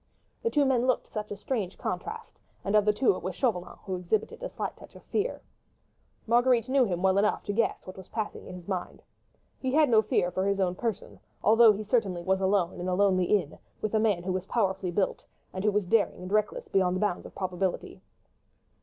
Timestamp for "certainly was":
11.83-12.41